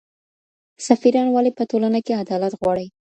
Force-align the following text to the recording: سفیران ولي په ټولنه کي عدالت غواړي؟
سفیران 0.87 1.27
ولي 1.31 1.51
په 1.57 1.63
ټولنه 1.71 1.99
کي 2.05 2.13
عدالت 2.23 2.53
غواړي؟ 2.59 2.87